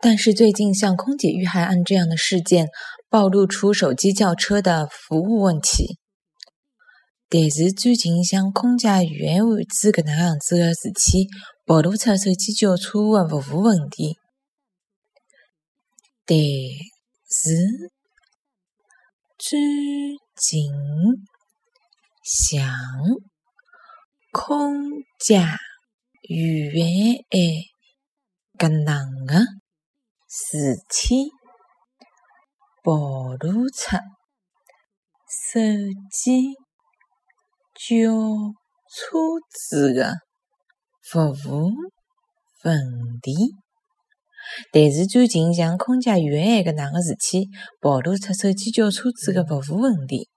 [0.00, 2.68] 但是最近像空姐遇害案这样的事件，
[3.08, 5.98] 暴露出手机叫车的服务问题。
[7.28, 11.28] 但是最近像空姐遇害案子搿能样子的事体，
[11.64, 14.16] 暴露出手机叫车的服务问题。
[16.24, 16.38] 但
[17.28, 17.90] 是
[19.36, 19.58] 最
[20.36, 20.70] 近
[22.22, 22.70] 像
[24.30, 24.72] 空
[25.18, 25.42] 姐
[26.22, 29.17] 遇害案搿能
[30.30, 31.30] 事体，
[32.84, 33.96] 暴露出
[35.26, 35.60] 手
[36.12, 36.52] 机
[37.74, 38.12] 叫
[38.90, 39.16] 车
[39.50, 40.12] 子的
[41.02, 41.70] 服务
[42.62, 42.78] 问
[43.22, 43.54] 题。
[44.70, 47.48] 但是最近像空姐遇害案搿能个事体，
[47.80, 50.28] 暴露出手机叫车子的服务问题。